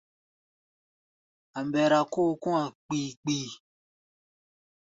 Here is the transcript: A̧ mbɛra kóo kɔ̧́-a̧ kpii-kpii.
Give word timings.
A̧ 1.57 1.61
mbɛra 1.67 1.99
kóo 2.13 2.31
kɔ̧́-a̧ 2.43 2.67
kpii-kpii. 2.85 3.47